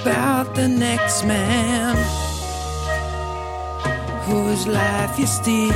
[0.00, 1.96] about the next man
[4.22, 5.72] whose life you steal.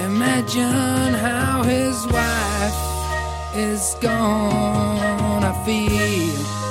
[0.00, 6.61] Imagine how his wife is gonna feel.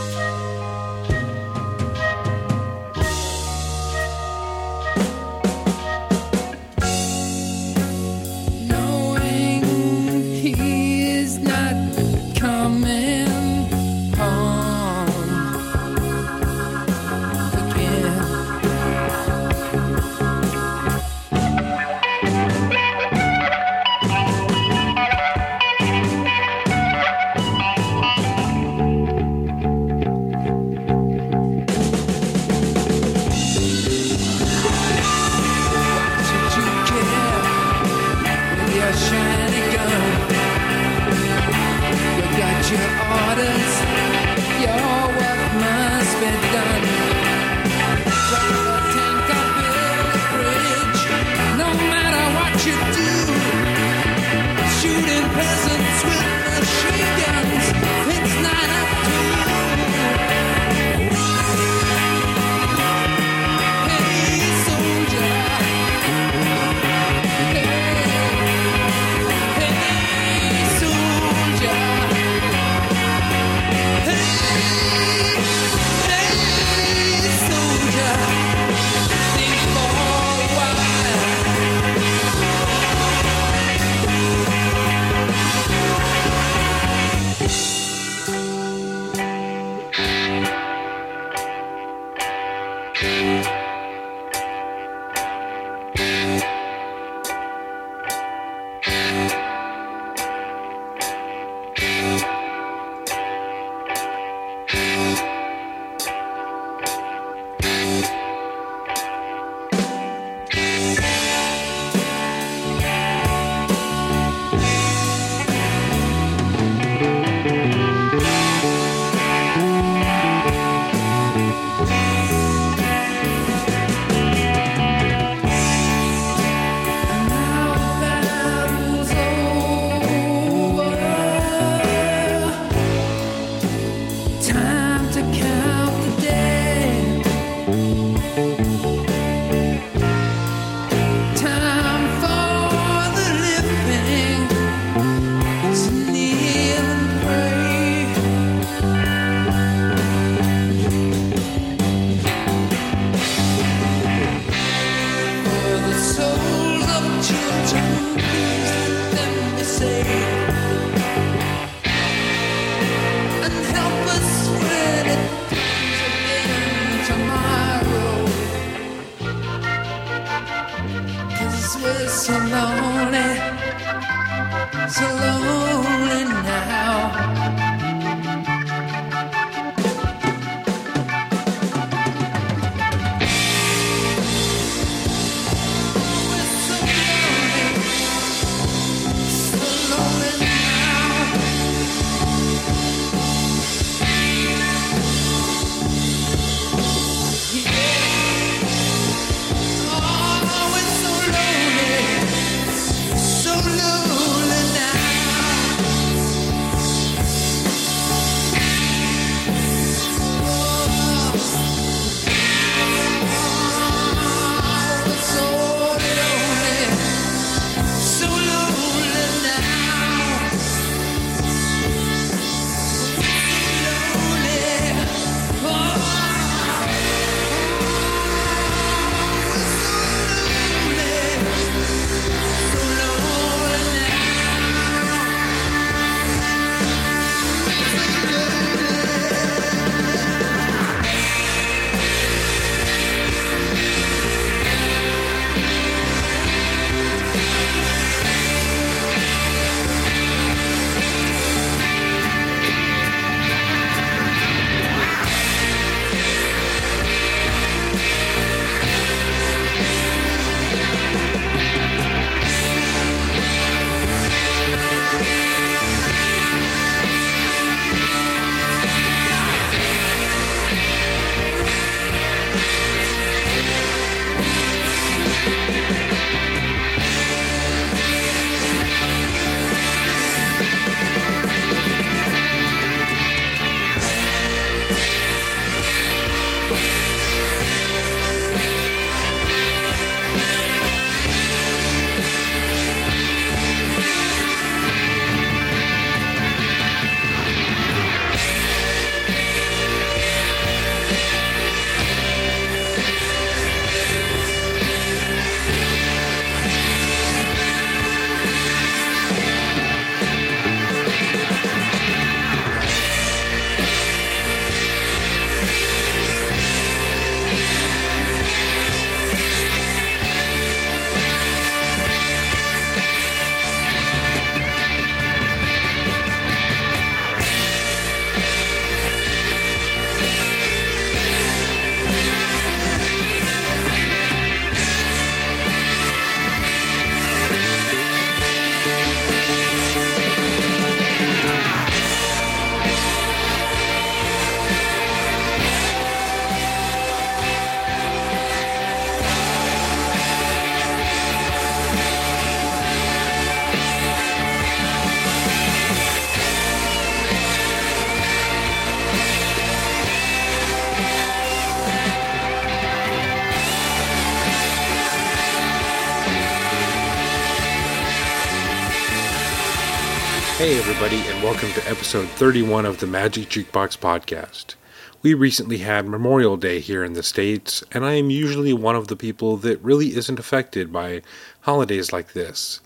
[371.03, 374.75] Everybody, and welcome to episode 31 of the Magic Jukebox Podcast.
[375.23, 379.07] We recently had Memorial Day here in the States, and I am usually one of
[379.07, 381.23] the people that really isn't affected by
[381.61, 382.81] holidays like this.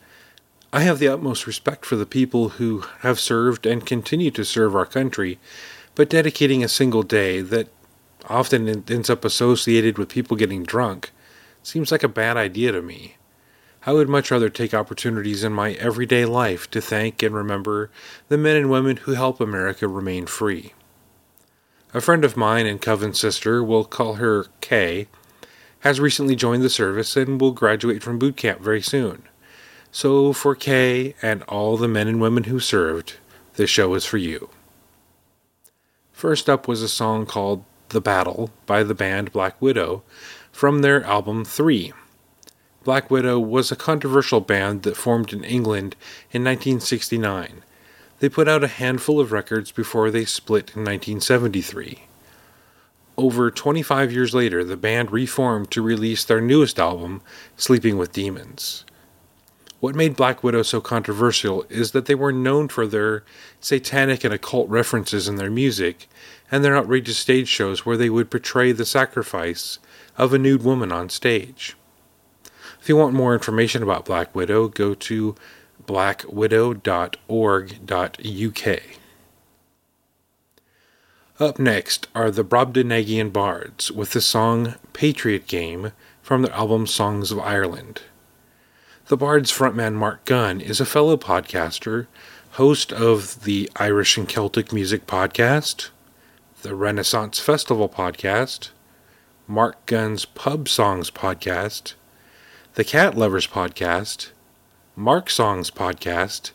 [0.71, 4.77] I have the utmost respect for the people who have served and continue to serve
[4.77, 5.37] our country,
[5.93, 7.67] but dedicating a single day that
[8.29, 11.11] often ends up associated with people getting drunk
[11.63, 13.17] seems like a bad idea to me.
[13.87, 17.91] I would much rather take opportunities in my everyday life to thank and remember
[18.29, 20.73] the men and women who help America remain free.
[21.93, 25.07] A friend of mine and coven sister, we'll call her Kay,
[25.81, 29.23] has recently joined the service and will graduate from boot camp very soon.
[29.91, 33.13] So, for Kay and all the men and women who served,
[33.53, 34.49] this show is for you.
[36.11, 40.01] First up was a song called The Battle by the band Black Widow
[40.51, 41.93] from their album 3.
[42.85, 45.95] Black Widow was a controversial band that formed in England
[46.29, 47.63] in 1969.
[48.19, 52.03] They put out a handful of records before they split in 1973.
[53.17, 57.23] Over 25 years later, the band reformed to release their newest album,
[57.57, 58.85] Sleeping with Demons.
[59.79, 63.23] What made Black Widow so controversial is that they were known for their
[63.59, 66.07] satanic and occult references in their music
[66.51, 69.79] and their outrageous stage shows where they would portray the sacrifice
[70.19, 71.75] of a nude woman on stage.
[72.85, 75.35] If you want more information about Black Widow, go to
[75.87, 78.79] blackwidow.org.uk.
[81.39, 87.31] Up next are the Brobdingnagian Bards with the song Patriot Game from their album Songs
[87.31, 88.03] of Ireland.
[89.07, 92.05] The Bard's frontman Marc Gunn is a fellow podcaster,
[92.51, 95.89] host of the Irish and Celtic Music Podcast,
[96.61, 98.69] the Renaissance Festival Podcast,
[99.47, 101.95] Marc Gunn's Pub Songs Podcast,
[102.75, 104.31] the Cat Lovers Podcast,
[104.97, 106.51] Mark Songs Podcast,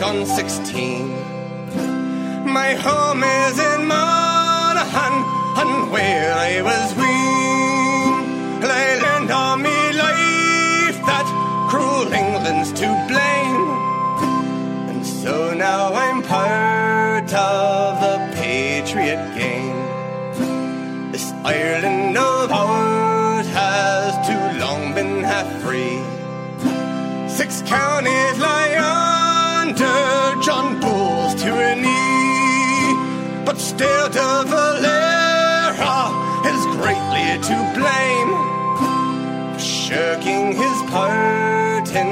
[0.00, 1.10] Gone 16.
[2.58, 5.14] My home is in Monaghan,
[5.60, 8.64] and where I was weaned.
[8.64, 11.26] I learned all me life that
[11.68, 13.66] cruel England's to blame.
[14.90, 19.80] And so now I'm part of the patriot game.
[21.12, 21.99] This Ireland
[33.80, 35.98] but De Valera
[36.52, 38.32] is greatly to blame
[39.54, 42.10] for shirking his part in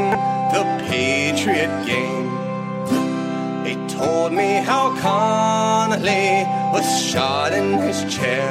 [0.54, 2.28] the patriot game.
[3.66, 8.50] He told me how Connolly was shot in his chair.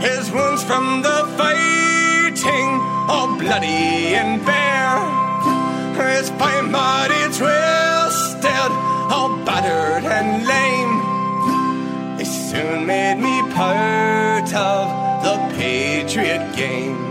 [0.00, 2.68] His wounds from the fighting,
[3.08, 4.98] all bloody and bare.
[6.16, 8.72] His fine body twisted,
[9.14, 10.89] all battered and lame.
[12.50, 17.09] Soon made me part of the Patriot game.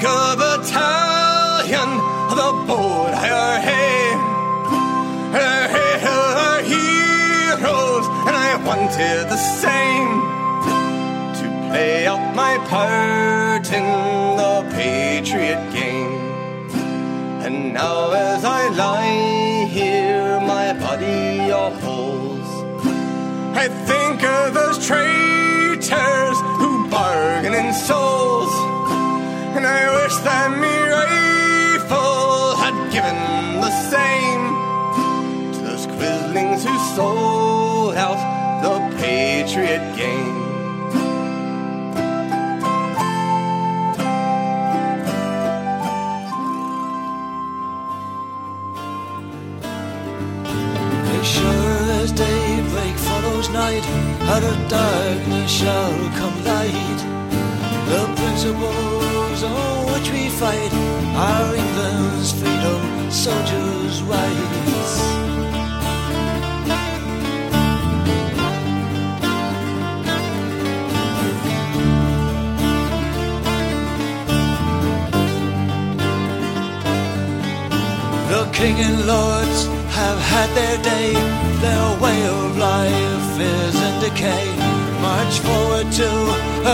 [0.00, 1.90] Look of battalion
[2.30, 2.52] the
[3.14, 4.12] our hay.
[5.34, 10.20] Our hay are heroes, and I wanted the same
[11.38, 13.86] to play out my part in
[14.36, 16.70] the patriot game.
[17.44, 22.46] And now as I lie here, my body all.
[23.56, 28.17] I think of those traitors who bargain and souls.
[30.24, 33.16] That me rifle had given
[33.60, 34.42] the same
[35.54, 38.18] to those quislings who sold out
[38.62, 40.38] the patriot game.
[51.06, 53.84] Make sure as daybreak follows night,
[54.32, 57.00] out of darkness shall come light.
[57.88, 58.02] The
[58.52, 59.07] we
[60.38, 60.72] fight
[61.16, 64.92] are England's freedom, soldiers' rights.
[78.30, 79.60] The king and lords
[79.98, 81.14] have had their day.
[81.64, 84.46] Their way of life is in decay.
[85.02, 86.10] March forward to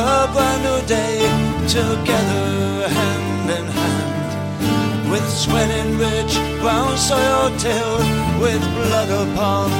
[0.00, 1.33] a brand new day.
[1.68, 5.10] Together, hand in hand.
[5.10, 8.06] With sweat rich brown soil tilled.
[8.40, 9.70] With blood upon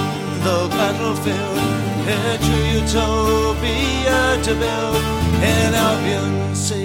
[0.47, 1.59] the battlefield.
[2.09, 5.05] Here to utopia to build
[5.53, 6.84] in Albion's sacred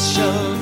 [0.00, 0.59] darkness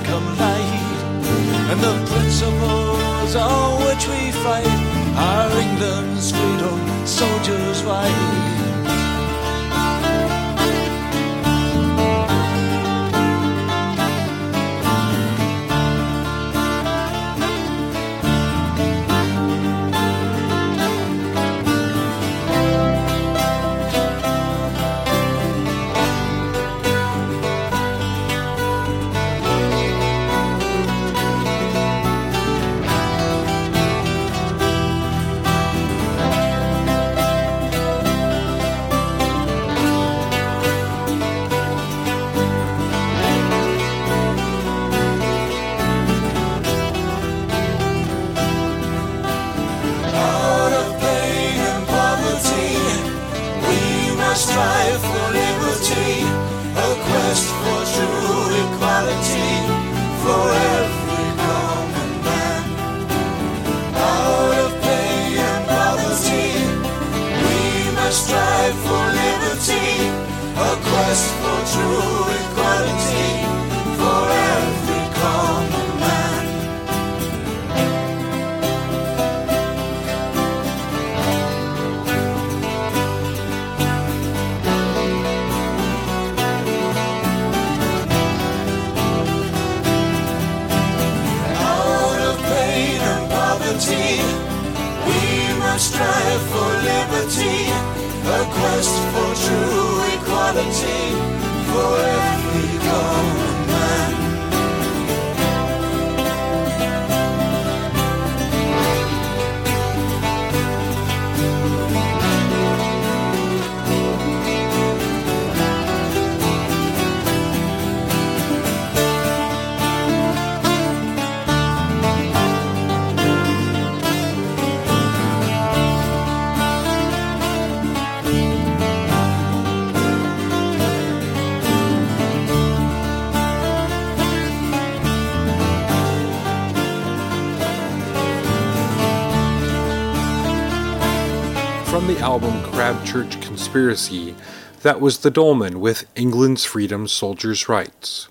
[142.79, 144.37] album Crabchurch Conspiracy,
[144.83, 148.29] that was The Dolmen with England's Freedom Soldiers' Rights.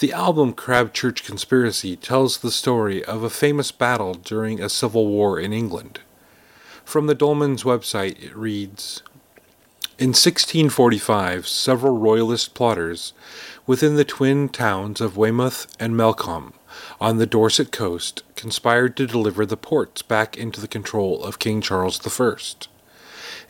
[0.00, 5.40] The album Crabchurch Conspiracy tells the story of a famous battle during a civil war
[5.40, 6.00] in England.
[6.84, 9.02] From the Dolmen's website, it reads
[9.98, 13.14] In 1645, several royalist plotters
[13.66, 16.52] within the twin towns of Weymouth and Melcombe
[17.00, 21.62] on the Dorset coast conspired to deliver the ports back into the control of King
[21.62, 22.68] Charles I.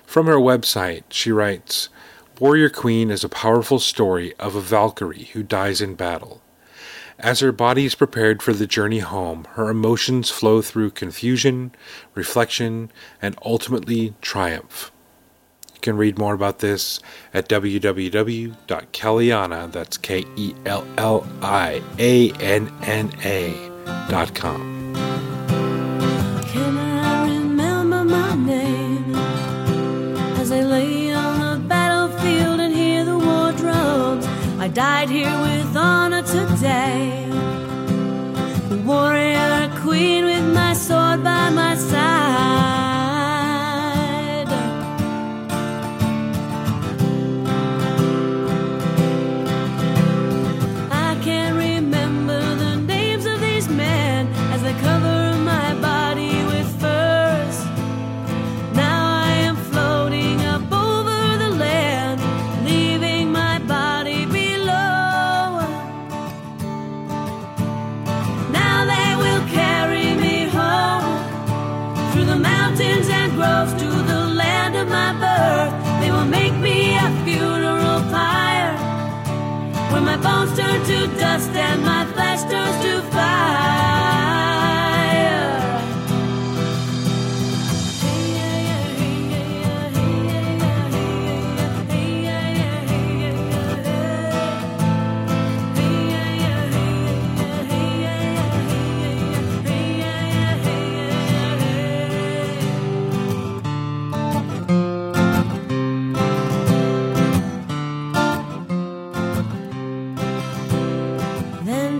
[0.06, 1.88] From her website, she writes,
[2.40, 6.42] Warrior Queen is a powerful story of a Valkyrie who dies in battle.
[7.20, 11.72] As her body is prepared for the journey home, her emotions flow through confusion,
[12.16, 12.92] reflection,
[13.22, 14.92] and ultimately triumph.
[15.76, 17.00] You can read more about this
[17.32, 23.70] at www.kellianna, that's K E L L I A N N A
[24.10, 25.31] dot com.
[34.74, 37.26] died here with honor today.
[38.70, 42.61] The warrior queen with my sword by my side.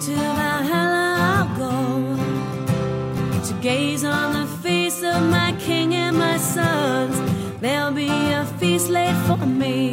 [0.02, 0.41] to
[9.38, 9.91] for me.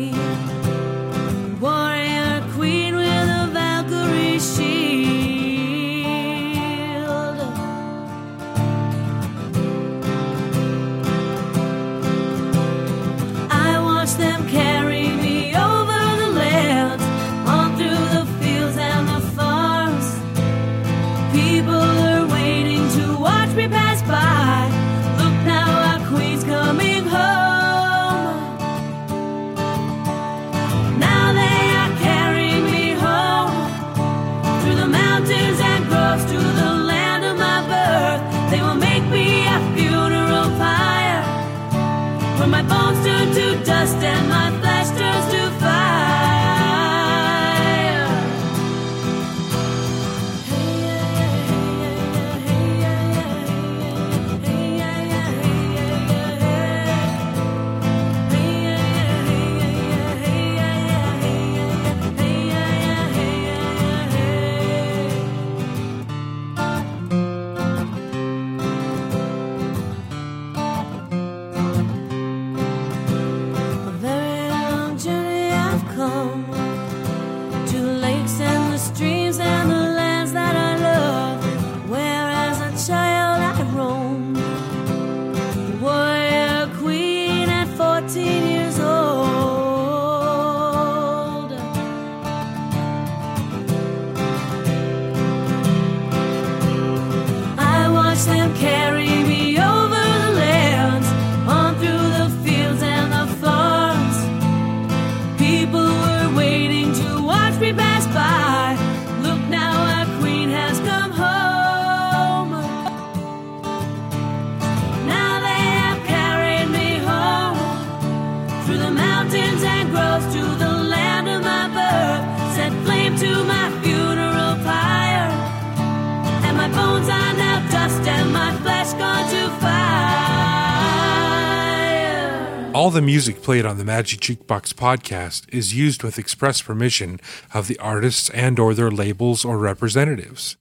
[132.88, 137.20] All the music played on the Magic Jukebox podcast is used with express permission
[137.52, 140.56] of the artists and or their labels or representatives.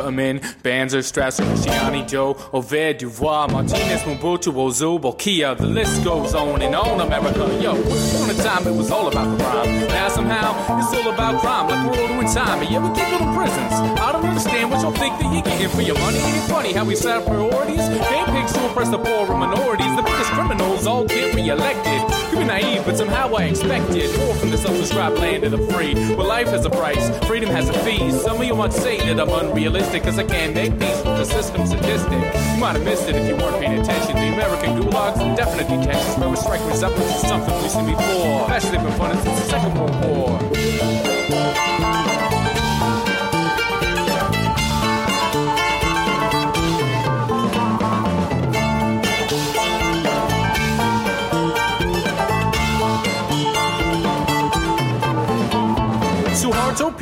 [0.00, 0.40] In.
[0.62, 5.56] Banzer, Strasser, Cristiani, Joe, Ovid, Duvois, Martinez, Mobutu, Ozu, Bokia.
[5.56, 7.44] The list goes on and on, America.
[7.60, 9.88] Yo, upon a time it was all about the rhyme.
[9.88, 12.60] Now somehow it's all about crime, like we're all doing time.
[12.62, 13.72] And yeah, we keep little prisons.
[14.00, 16.18] I don't understand what y'all think that you're getting for your money.
[16.18, 17.86] Ain't funny how we set up priorities?
[17.88, 19.94] Game pigs to oppress the poor and minorities.
[19.96, 22.00] The biggest criminals all get reelected.
[22.30, 25.58] Could be naive, but somehow I expect expected more from the self-described land of the
[25.72, 25.94] free.
[26.14, 28.10] Well, life has a price, freedom has a fee.
[28.12, 31.66] Some of you might say that I'm unrealistic, cause I can't make with the system
[31.66, 32.12] sadistic.
[32.12, 34.16] You might have missed it if you weren't paying attention.
[34.16, 38.48] The American gulags definite detentions where we strike resemblance to something we've seen before.
[38.48, 40.40] Been funny since the Second World War.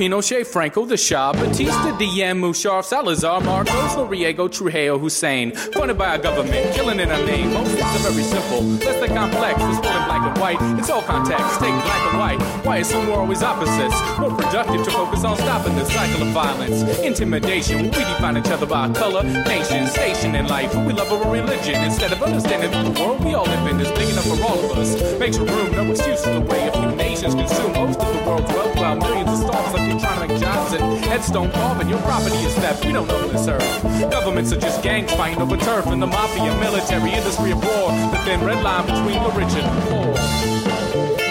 [0.02, 5.52] Pinochet, Franco, the Shah, Batista, Diem, Musharraf, Salazar, Marcos, Noriega, Trujillo, Hussein.
[5.52, 7.52] Funded by a government, killing in a name.
[7.52, 9.91] Most things are very simple, less than complex.
[10.12, 10.78] Black and white.
[10.78, 12.42] It's all context, take black and white.
[12.66, 13.96] Why assume we're always opposites?
[14.18, 16.82] More productive to focus on stopping the cycle of violence.
[16.98, 20.74] Intimidation, we define each other by color, nation, station in life.
[20.74, 21.82] We love over religion.
[21.82, 24.76] Instead of understanding the world we all live in is big enough for all of
[24.76, 25.18] us.
[25.18, 28.52] Makes room, no excuse for the way a few nations consume most of the world's
[28.52, 30.31] wealth while millions of stars you're trying to
[31.12, 31.90] headstone carving.
[31.90, 32.86] Your property is theft.
[32.86, 33.82] We don't know who this earth.
[34.10, 37.92] Governments are just gangs fighting over turf and the mafia, military, industry of war.
[38.12, 41.21] The thin red line between the rich and the poor.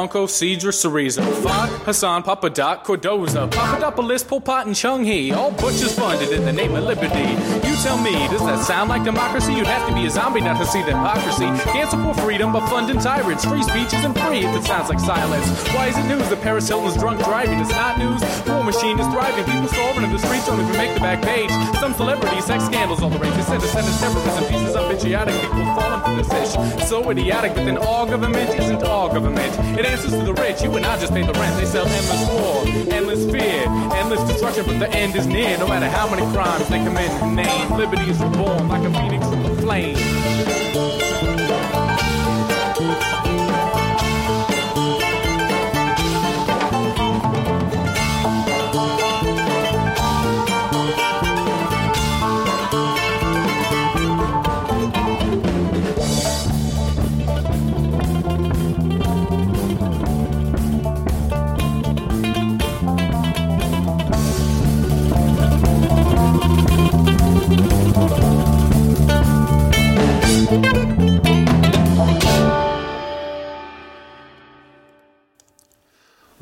[0.00, 5.30] Bronco, Cedra, Cereza, Font, Hassan, Papadoc, Cordoza, Papadopoulos, Pol Pot, and Chung Hee.
[5.30, 7.69] All butchers funded in the name of liberty.
[7.82, 9.54] Tell me, does that sound like democracy?
[9.54, 11.48] You'd have to be a zombie not to see the hypocrisy.
[11.72, 13.46] Can't support freedom, but funding tyrants.
[13.46, 15.48] Free speech isn't free if it sounds like silence.
[15.72, 17.58] Why is it news that Paris Hilton's drunk driving?
[17.58, 18.20] It's not news.
[18.46, 19.44] War machine is thriving.
[19.48, 21.48] People starving in the streets don't even make the back page.
[21.80, 23.32] Some celebrities, sex scandals, all the rage.
[23.32, 24.44] They said it's is terrorism.
[24.44, 26.86] Pieces of idiotic people falling for this ish.
[26.86, 29.56] So idiotic, but then all government isn't all government.
[29.78, 30.60] It answers to the rich.
[30.60, 31.56] You and I just pay the rent.
[31.56, 32.60] They sell endless war,
[32.92, 33.64] endless fear,
[33.96, 35.56] endless destruction, but the end is near.
[35.56, 39.42] No matter how many crimes they commit name, liberty is reborn like a phoenix from
[39.42, 41.39] the flame.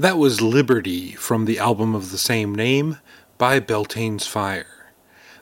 [0.00, 2.98] That was Liberty from the album of the same name
[3.36, 4.92] by Beltane's Fire.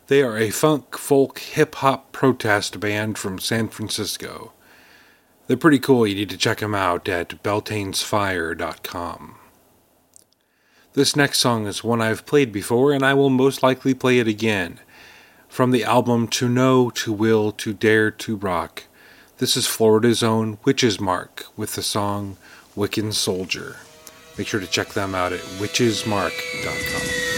[0.07, 4.55] They are a funk, folk, hip hop protest band from San Francisco.
[5.47, 6.07] They're pretty cool.
[6.07, 9.35] You need to check them out at beltanesfire.com.
[10.95, 14.27] This next song is one I've played before, and I will most likely play it
[14.27, 14.81] again.
[15.49, 18.85] From the album To Know, To Will, To Dare, To Rock,
[19.37, 22.38] this is Florida's own Witch's Mark with the song
[22.75, 23.77] Wiccan Soldier.
[24.38, 27.36] Make sure to check them out at witchesmark.com.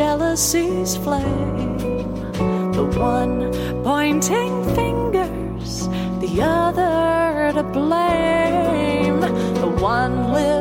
[0.00, 1.76] jealousy's flame.
[2.72, 3.52] The one
[3.84, 5.88] pointing fingers,
[6.24, 9.20] the other to blame.
[9.60, 10.59] The one lived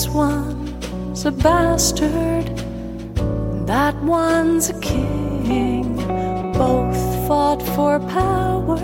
[0.00, 2.46] this one's a bastard,
[3.66, 5.94] that one's a king.
[6.54, 8.78] Both fought for power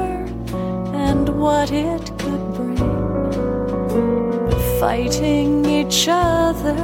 [0.93, 2.77] and what it could bring.
[4.45, 6.77] But fighting each other,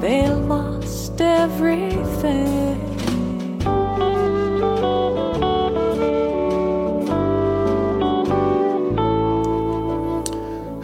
[0.00, 2.51] they lost everything.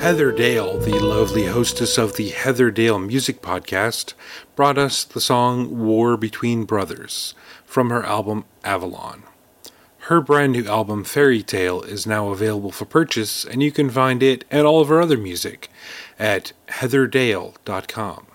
[0.08, 4.14] Heather Dale, the lovely hostess of the Heather Dale Music Podcast,
[4.56, 7.34] brought us the song War Between Brothers
[7.66, 9.24] from her album Avalon.
[9.98, 14.22] Her brand new album Fairy Tale is now available for purchase, and you can find
[14.22, 15.68] it and all of her other music
[16.18, 18.26] at heatherdale.com.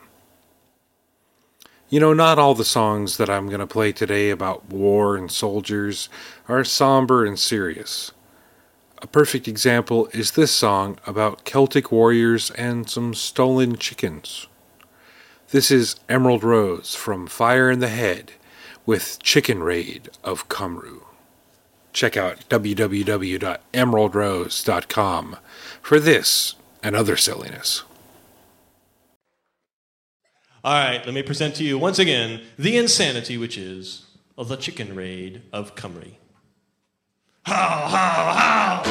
[1.89, 5.31] You know, not all the songs that I'm going to play today about war and
[5.31, 6.07] soldiers
[6.47, 8.11] are somber and serious.
[9.03, 14.47] A perfect example is this song about Celtic warriors and some stolen chickens.
[15.49, 18.31] This is Emerald Rose from Fire in the Head
[18.85, 21.01] with Chicken Raid of Cymru.
[21.91, 25.37] Check out www.emeraldrose.com
[25.81, 27.83] for this and other silliness.
[30.63, 34.05] All right, let me present to you once again the insanity which is
[34.37, 36.13] the chicken raid of Cymru.
[37.45, 38.83] How, how, how!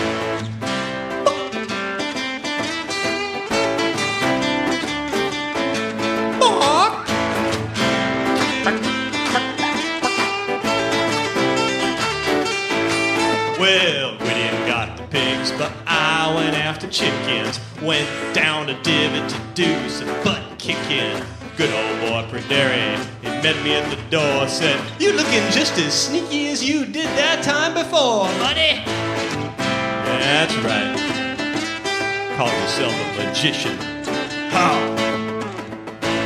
[13.58, 17.58] Well, we didn't got the pigs, but I went after chickens.
[17.80, 21.24] Went down to Dyfed to do some butt kicking.
[21.62, 25.94] Good old boy Pryderi, he met me at the door, said, You looking just as
[25.94, 28.82] sneaky as you did that time before, buddy.
[30.18, 30.90] That's right.
[32.36, 33.76] Call yourself a magician.
[34.50, 34.74] How?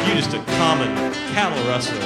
[0.08, 0.96] You just a common
[1.34, 2.00] cattle rustler.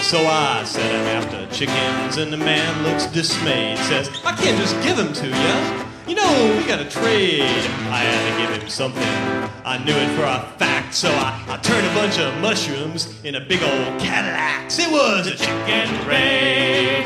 [0.00, 3.78] So I said I'm after chickens, and the man looks dismayed.
[3.78, 5.87] Says, I can't just give them to you.
[6.08, 7.42] You know, we gotta trade.
[7.42, 9.02] I had to give him something.
[9.62, 13.34] I knew it for a fact, so I, I turned a bunch of mushrooms in
[13.34, 14.72] a big old Cadillac.
[14.72, 17.04] It was a chicken raid.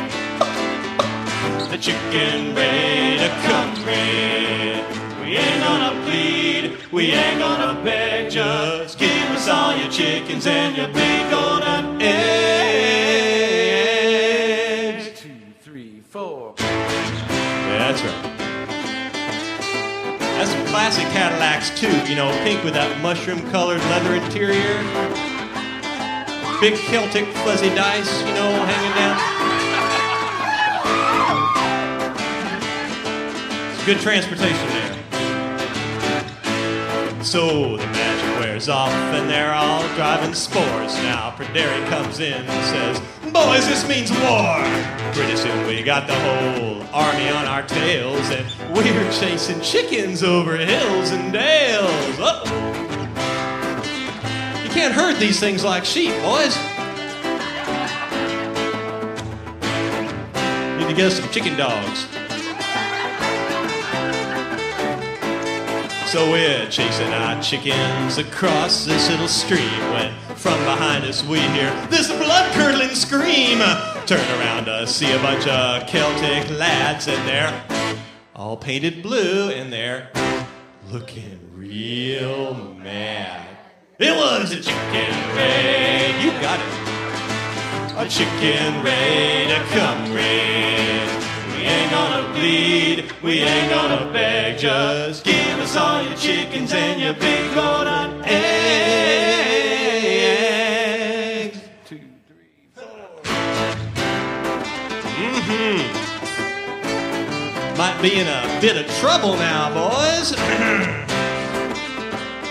[1.68, 4.84] The chicken raid, a come raid.
[5.20, 8.30] We ain't gonna plead, we ain't gonna beg.
[8.30, 11.52] Just give us all your chickens and your big old
[12.00, 12.51] eggs.
[20.72, 24.80] Classic Cadillacs too, you know, pink with that mushroom-colored leather interior.
[26.62, 29.20] Big Celtic fuzzy dice, you know, hanging down.
[33.74, 34.96] It's good transportation there.
[37.22, 40.94] So the magic wears off, and they're all driving spores.
[40.96, 43.00] Now Pryderi comes in and says,
[43.32, 44.64] Boys, this means war.
[45.12, 50.56] Pretty soon we got the whole army on our tails, and we're chasing chickens over
[50.56, 52.18] hills and dales.
[52.18, 52.44] Uh-oh.
[54.64, 56.56] You can't herd these things like sheep, boys.
[60.78, 62.08] Need to get us some chicken dogs.
[66.12, 71.74] So we're chasing our chickens across this little stream when from behind us we hear
[71.88, 73.60] this blood-curdling scream.
[74.04, 77.64] Turn around to see a bunch of Celtic lads in they're
[78.36, 80.10] all painted blue and they're
[80.90, 83.48] looking real mad.
[83.98, 86.22] It was a chicken raid.
[86.22, 88.06] You got it.
[88.06, 91.01] A chicken raid, a come raid.
[91.72, 94.58] We ain't gonna bleed, we ain't gonna beg.
[94.58, 98.38] Just give us all your chickens and your big golden eggs.
[101.86, 101.98] Two,
[102.28, 102.50] three,
[105.16, 105.78] Mm-hmm.
[107.78, 110.32] Might be in a bit of trouble now, boys.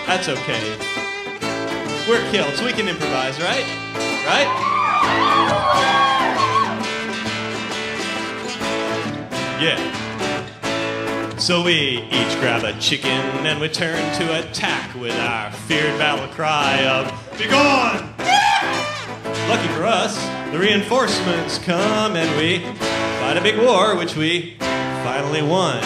[0.08, 0.76] That's okay.
[2.08, 3.64] We're Celts, we can improvise, right?
[4.26, 6.00] Right?
[9.62, 11.36] Yeah.
[11.36, 13.10] So we each grab a chicken
[13.46, 17.06] and we turn to attack with our feared battle cry of
[17.38, 18.12] Begone!
[19.48, 22.58] Lucky for us, the reinforcements come and we
[23.20, 25.80] fight a big war, which we finally won.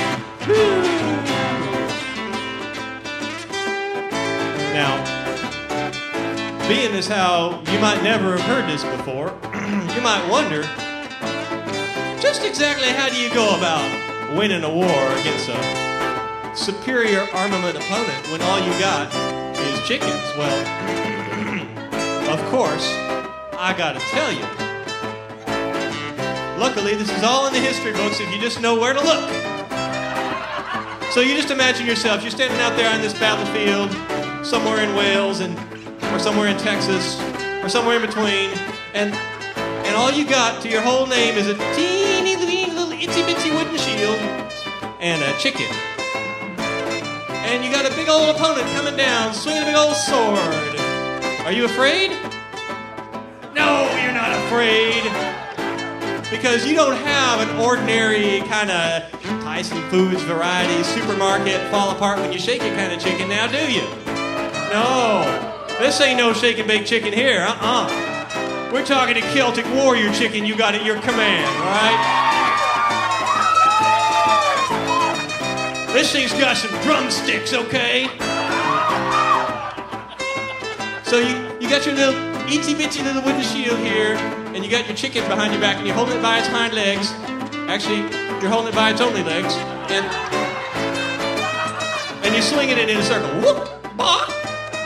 [4.73, 4.97] Now,
[6.67, 9.29] being as how you might never have heard this before,
[9.95, 10.67] you might wonder
[12.27, 13.87] just exactly how do you go about
[14.37, 19.07] winning a war against a superior armament opponent when all you got
[19.57, 20.21] is chickens?
[20.37, 20.59] Well,
[22.29, 22.85] of course,
[23.57, 24.43] I gotta tell you.
[26.61, 29.31] Luckily, this is all in the history books if you just know where to look.
[31.13, 33.93] So you just imagine yourself, you're standing out there on this battlefield,
[34.45, 35.57] somewhere in Wales and
[36.13, 37.21] or somewhere in Texas,
[37.63, 38.51] or somewhere in between,
[38.95, 39.17] and
[39.87, 43.77] and all you got to your whole name is a teeny little itsy bitsy wooden
[43.79, 44.19] shield
[45.01, 45.67] and a chicken.
[47.47, 50.77] And you got a big old opponent coming down, swinging a big old sword.
[51.47, 52.11] Are you afraid?
[53.55, 55.03] No, you're not afraid.
[56.31, 59.11] Because you don't have an ordinary kind of
[59.43, 63.73] Tyson Foods variety supermarket fall apart when you shake it kind of chicken now, do
[63.73, 63.83] you?
[64.73, 65.23] No.
[65.79, 67.43] This ain't no shake and bake chicken here.
[67.43, 68.06] Uh uh
[68.73, 72.27] We're talking a Celtic warrior chicken you got at your command, all right?
[75.93, 78.09] This thing's got some drumsticks, okay?
[81.05, 82.15] So you, you got your little
[82.47, 84.17] itsy bitsy little wooden shield here,
[84.53, 86.75] and you got your chicken behind your back, and you're holding it by its hind
[86.75, 87.13] legs.
[87.71, 88.01] Actually,
[88.43, 89.55] you're holding it by its only legs,
[89.91, 90.05] and
[92.25, 93.31] and you're swinging it in a circle.
[93.41, 94.27] Whoop, bah,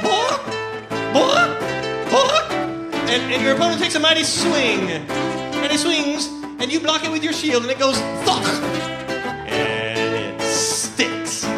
[0.03, 0.30] bah.
[3.11, 6.29] And, and your opponent takes a mighty swing, and he swings,
[6.61, 8.47] and you block it with your shield, and it goes thunk,
[9.49, 11.45] and it sticks.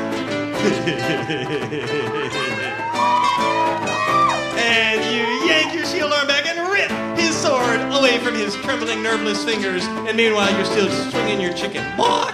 [4.57, 9.03] and you yank your shield arm back and rip his sword away from his trembling,
[9.03, 9.85] nerveless fingers.
[10.09, 11.85] And meanwhile, you're still swinging your chicken.
[11.99, 12.33] Bonk!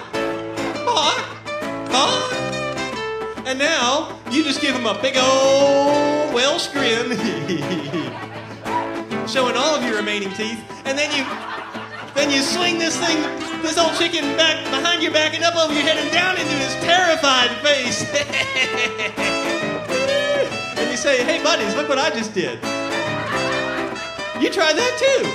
[0.85, 1.19] Bonk!
[1.89, 3.45] Bonk!
[3.45, 7.09] And now you just give him a big old Welsh grin,
[9.29, 11.23] showing all of your remaining teeth, and then you
[12.15, 13.21] then you swing this thing,
[13.61, 16.51] this old chicken back behind your back and up over your head and down into
[16.53, 18.03] his terrified face.
[20.77, 22.59] and you say, "Hey buddies, look what I just did."
[24.41, 25.27] You try that too.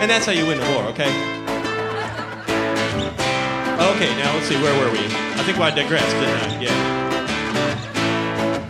[0.00, 1.10] And that's how you win the war, okay?
[3.94, 4.98] Okay, now let's see, where were we?
[4.98, 6.60] I think I digressed, didn't I?
[6.60, 7.11] Yeah.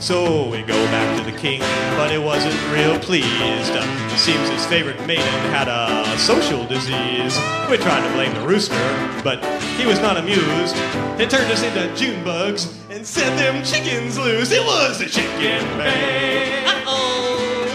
[0.03, 1.61] So we go back to the king,
[1.97, 3.71] but he wasn't real pleased.
[3.71, 5.23] Um, it seems his favorite maiden
[5.55, 7.39] had a social disease.
[7.71, 8.75] We tried to blame the rooster,
[9.23, 9.45] but
[9.79, 10.75] he was not amused.
[11.21, 14.51] It turned us into June bugs and set them chickens loose.
[14.51, 16.65] It was a chicken raid.
[16.67, 17.69] Uh-oh.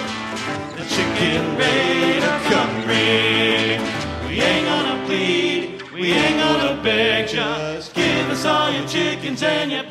[0.75, 4.27] The chicken raid a coming.
[4.27, 7.29] We ain't gonna plead, we ain't gonna beg.
[7.29, 9.83] Just give us all your chickens and your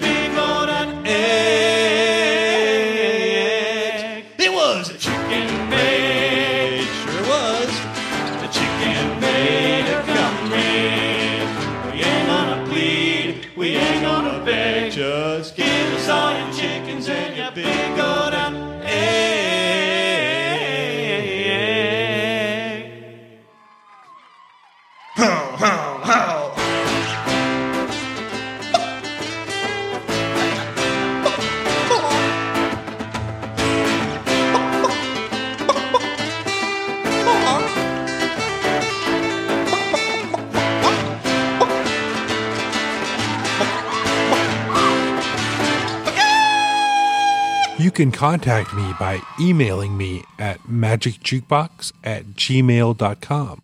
[47.97, 53.63] can contact me by emailing me at magicjukebox at gmail.com.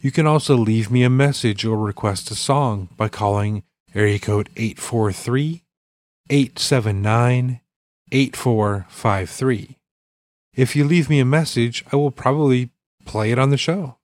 [0.00, 4.50] You can also leave me a message or request a song by calling area code
[4.56, 5.64] 843
[6.30, 7.60] 879
[8.12, 9.78] 8453.
[10.54, 12.70] If you leave me a message, I will probably
[13.04, 13.96] play it on the show.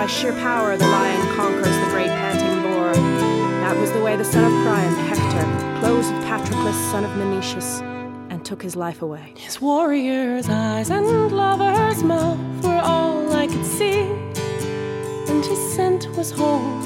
[0.09, 2.95] sheer power the lion conquers the great panting boar.
[2.95, 7.15] That was the way the son of Priam, Hector, closed with Patroclus, son of
[8.49, 9.35] took his life away.
[9.37, 14.01] His warrior's eyes and lover's mouth were all I could see,
[15.29, 16.81] and his scent was home.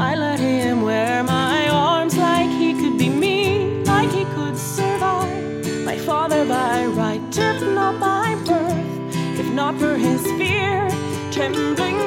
[0.00, 5.84] I let him wear my arms like he could be me, like he could survive.
[5.84, 10.88] My father by right, if not by birth, if not for his fear,
[11.30, 12.05] trembling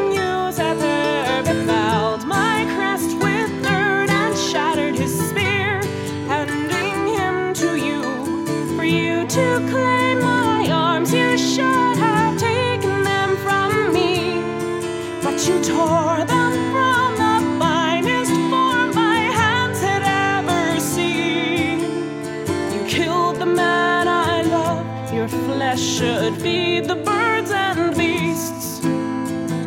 [26.00, 28.82] should feed the birds and beasts.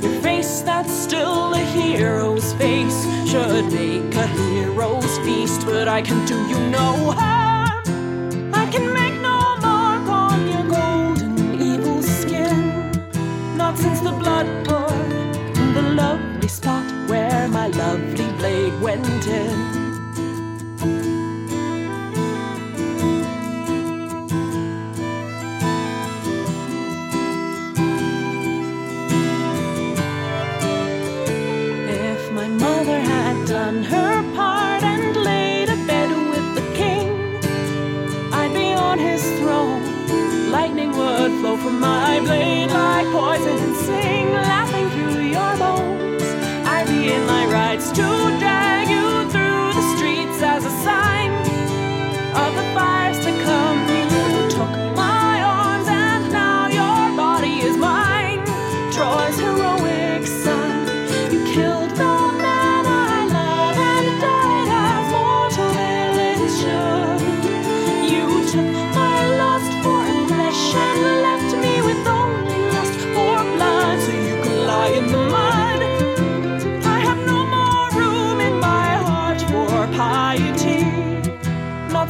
[0.03, 5.67] Your face that's still a hero's face should make a hero's feast.
[5.67, 7.42] But I can do you no harm.
[18.63, 19.72] Blade went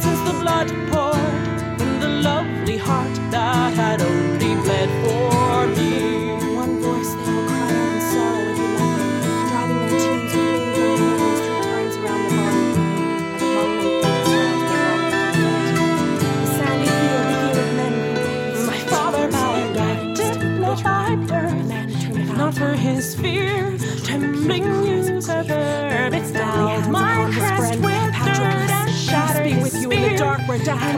[0.03, 4.01] since the blood poured in the lovely heart that had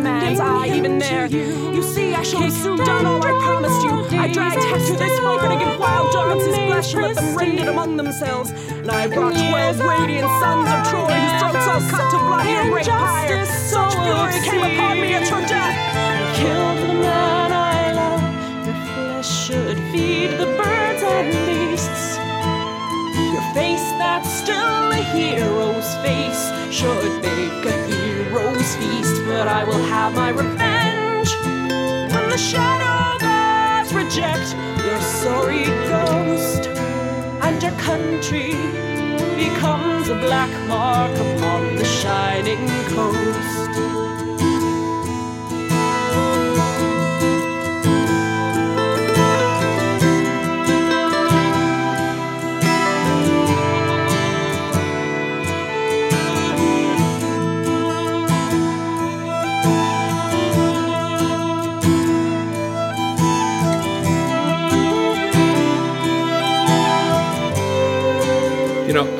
[0.06, 0.40] death.
[0.40, 1.28] I even there.
[1.28, 4.20] You see, I shall have soon done all I promised you.
[4.20, 7.60] I dragged Hector this morning to give wild dogs his flesh and let them rend
[7.60, 8.52] it among themselves.
[8.70, 12.72] And I brought twelve radiant sons of Troy whose throats I'll cut to bloody and
[12.72, 13.46] great fire.
[13.46, 15.76] Such fury came upon me at your death.
[16.38, 18.66] Killed the man I love.
[18.66, 22.18] Your flesh should feed the birds and beasts.
[23.34, 27.85] Your face that's still a hero's face should make a
[28.36, 29.22] hero's feast.
[29.26, 31.30] But I will have my revenge
[32.12, 34.56] when the shadow gods reject
[34.86, 36.68] your sorry ghost,
[37.42, 38.52] and your country
[39.36, 43.95] becomes a black mark upon the shining coast.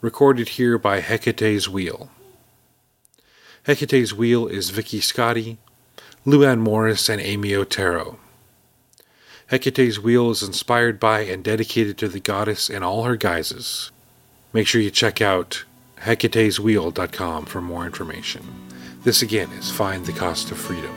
[0.00, 2.10] recorded here by Hecate's Wheel.
[3.66, 5.56] Hecate's Wheel is Vicky Scotti,
[6.26, 8.18] Luann Morris, and Amy Otero.
[9.50, 13.90] Hecate's Wheel is inspired by and dedicated to the goddess in all her guises.
[14.52, 15.64] Make sure you check out
[16.00, 18.42] hecateswheel.com for more information.
[19.02, 20.92] This again is Find the Cost of Freedom.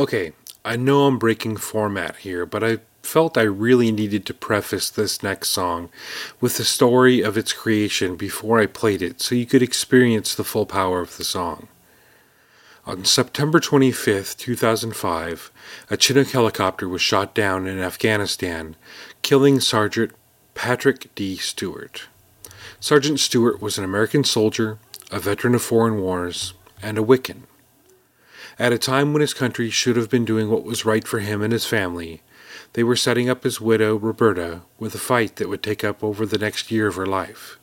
[0.00, 0.32] Okay,
[0.64, 5.22] I know I'm breaking format here, but I felt I really needed to preface this
[5.22, 5.90] next song
[6.40, 10.42] with the story of its creation before I played it so you could experience the
[10.42, 11.68] full power of the song.
[12.86, 15.50] On September 25, 2005,
[15.90, 18.76] a Chinook helicopter was shot down in Afghanistan,
[19.20, 20.12] killing Sergeant
[20.54, 21.36] Patrick D.
[21.36, 22.04] Stewart.
[22.80, 24.78] Sergeant Stewart was an American soldier,
[25.10, 27.42] a veteran of foreign wars, and a Wiccan.
[28.60, 31.40] At a time when his country should have been doing what was right for him
[31.40, 32.20] and his family,
[32.74, 36.26] they were setting up his widow, Roberta, with a fight that would take up over
[36.26, 37.58] the next year of her life.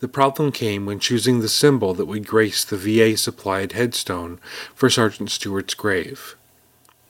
[0.00, 4.40] The problem came when choosing the symbol that would grace the VA supplied headstone
[4.74, 6.36] for Sergeant Stewart's grave.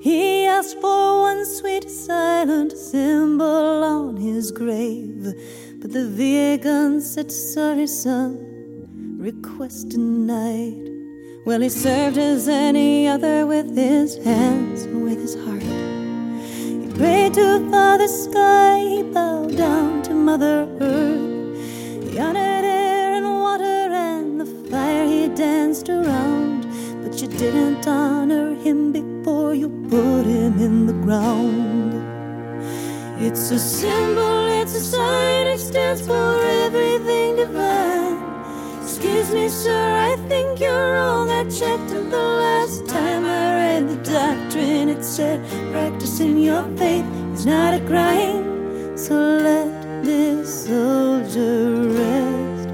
[0.00, 5.34] He asked for one sweet silent symbol on his grave,
[5.80, 10.88] but the VA gun said, Sorry, son, request denied.
[11.44, 15.62] Well, he served as any other with his hands and with his heart.
[15.62, 22.10] He prayed to Father Sky, he bowed down to Mother Earth.
[22.10, 22.71] He honored
[25.34, 26.66] danced around.
[27.02, 31.92] But you didn't honor him before you put him in the ground.
[33.20, 38.18] It's a symbol, it's a sign, it stands for everything divine.
[38.82, 41.30] Excuse me, sir, I think you're wrong.
[41.30, 44.88] I checked it the last time I read the doctrine.
[44.88, 45.40] It said
[45.72, 48.96] practicing your faith is not a crime.
[48.96, 52.68] So let this soldier rest,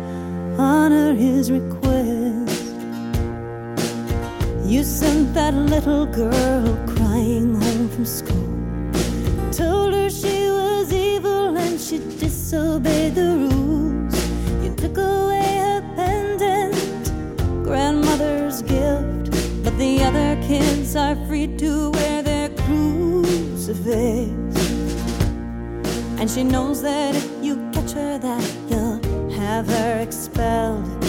[0.58, 2.17] honor his request.
[4.68, 8.52] You sent that little girl crying home from school.
[9.50, 14.14] Told her she was evil and she disobeyed the rules.
[14.62, 16.74] You took away her pendant,
[17.64, 19.30] grandmother's gift.
[19.64, 24.28] But the other kids are free to wear their crucifix.
[26.20, 31.07] And she knows that if you catch her, that you'll have her expelled.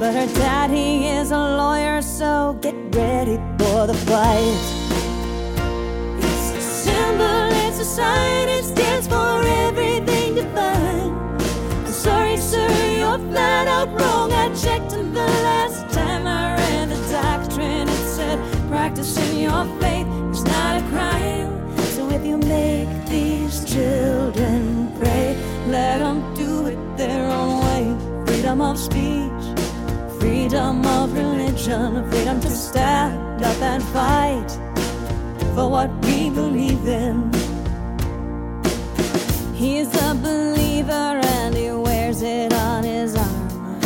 [0.00, 4.62] But her daddy is a lawyer, so get ready for the fight.
[6.16, 11.12] It's a symbol, it's a sign, it stands for everything divine.
[11.84, 14.32] I'm sorry, sir, you're flat out wrong.
[14.32, 17.86] I checked it the last time I read the doctrine.
[17.86, 18.38] It said
[18.70, 21.76] practicing your faith is not a crime.
[21.94, 25.36] So if you make these children pray,
[25.68, 28.24] let them do it their own way.
[28.24, 29.39] Freedom of speech,
[30.50, 34.50] freedom of religion, freedom to stand up and fight
[35.54, 37.30] for what we believe in.
[39.54, 43.80] He's a believer and he wears it on his arm.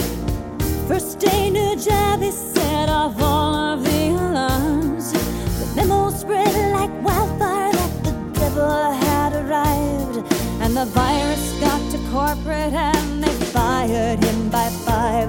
[0.88, 5.12] First day, new he set off all of the alarms.
[5.12, 10.16] The memo spread like wildfire that the devil had arrived.
[10.62, 15.28] And the virus got to corporate and they fired him by five.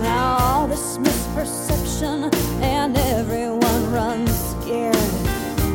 [0.00, 5.12] Now all this misperception and everyone runs scared.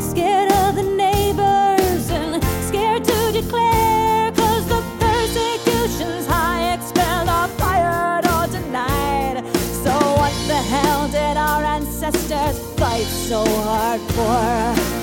[0.02, 4.32] Scared of the neighbors and scared to declare.
[4.32, 9.46] Cause the persecution's high, expelled or fired or denied.
[9.84, 15.01] So what the hell did our ancestors fight so hard for?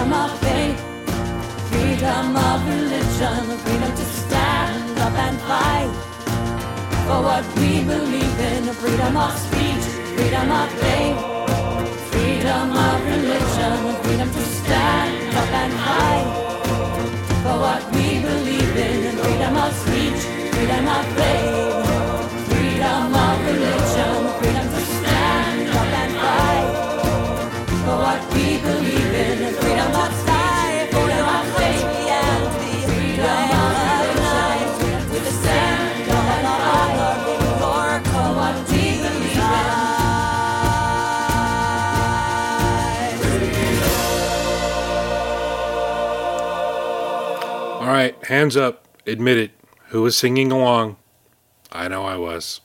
[0.00, 0.80] Freedom of faith,
[1.68, 5.92] freedom of religion, the freedom to stand up and fight
[7.04, 9.84] for what we believe in, freedom of speech,
[10.16, 11.18] freedom of faith,
[12.12, 16.28] freedom of religion, the freedom to stand up and fight
[17.42, 20.22] for what we believe in, freedom of speech,
[20.54, 26.90] freedom of faith, freedom of religion, freedom to stand up and fight
[27.84, 28.99] for what we believe
[48.00, 48.86] right, hands up.
[49.06, 49.50] Admit it.
[49.88, 50.96] Who was singing along?
[51.72, 52.60] I know I was.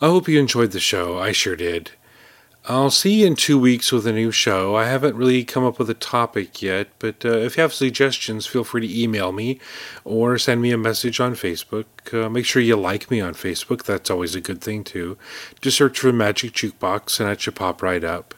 [0.00, 1.18] I hope you enjoyed the show.
[1.18, 1.92] I sure did.
[2.66, 4.76] I'll see you in two weeks with a new show.
[4.76, 8.46] I haven't really come up with a topic yet, but uh, if you have suggestions,
[8.46, 9.58] feel free to email me
[10.04, 11.86] or send me a message on Facebook.
[12.12, 13.82] Uh, make sure you like me on Facebook.
[13.82, 15.18] That's always a good thing, too.
[15.60, 18.34] Just search for Magic Jukebox and that should pop right up.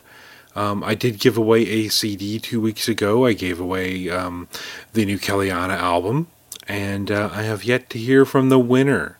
[0.54, 3.26] Um, I did give away a CD two weeks ago.
[3.26, 4.48] I gave away um,
[4.92, 6.28] the new Kellianna album,
[6.68, 9.18] and uh, I have yet to hear from the winner.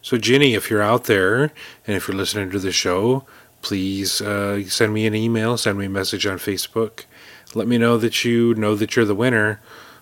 [0.00, 1.50] So, Ginny, if you're out there
[1.86, 3.24] and if you're listening to the show,
[3.60, 7.04] please uh, send me an email, send me a message on Facebook.
[7.54, 9.60] Let me know that you know that you're the winner.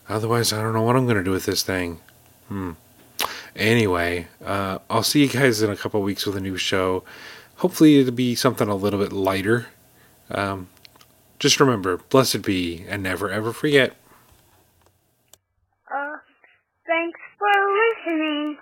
[0.08, 2.00] Otherwise, I don't know what I'm going to do with this thing.
[2.48, 2.72] Hmm.
[3.56, 7.04] Anyway, uh, I'll see you guys in a couple weeks with a new show.
[7.56, 9.68] Hopefully, it'll be something a little bit lighter.
[10.30, 10.68] Um,
[11.44, 13.94] just remember, blessed be, and never ever forget.
[15.94, 16.16] Uh,
[16.86, 17.52] thanks for
[18.08, 18.56] listening.